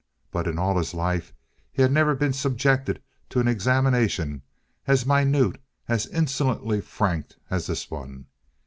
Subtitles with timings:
[0.31, 1.31] But in all his life
[1.71, 4.41] he had never been subjected to an examination
[4.87, 8.25] as minute, as insolently frank as this one.